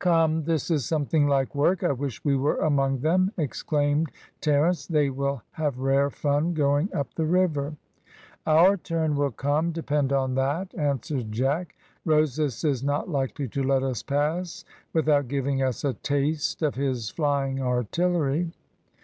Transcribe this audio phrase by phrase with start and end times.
[0.00, 5.10] "Come, this is something like work; I wish we were among them," exclaimed Terence; "they
[5.10, 7.76] will have rare fun going up the river."
[8.48, 13.84] "Our turn will come, depend on that," answered Jack; "Rosas is not likely to let
[13.84, 18.50] us pass without giving us a taste of his flying artillery."